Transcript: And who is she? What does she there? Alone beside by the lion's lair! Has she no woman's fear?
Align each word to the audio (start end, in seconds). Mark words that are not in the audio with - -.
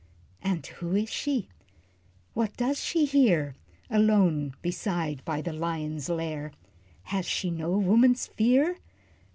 And 0.41 0.65
who 0.65 0.95
is 0.95 1.11
she? 1.11 1.47
What 2.33 2.57
does 2.57 2.83
she 2.83 3.05
there? 3.05 3.53
Alone 3.87 4.55
beside 4.63 5.23
by 5.25 5.43
the 5.43 5.53
lion's 5.53 6.09
lair! 6.09 6.53
Has 7.03 7.27
she 7.27 7.51
no 7.51 7.77
woman's 7.77 8.25
fear? 8.25 8.79